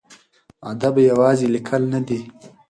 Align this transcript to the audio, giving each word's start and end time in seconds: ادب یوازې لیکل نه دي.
ادب 0.71 0.95
یوازې 1.09 1.47
لیکل 1.53 1.81
نه 1.93 1.99
دي. 2.07 2.19